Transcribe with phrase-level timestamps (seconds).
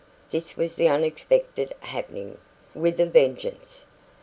[0.31, 2.39] This was the unexpected happening,
[2.73, 3.85] with a vengeance.